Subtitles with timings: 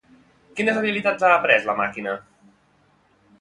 [0.59, 2.17] Quines habilitats ha après la màquina?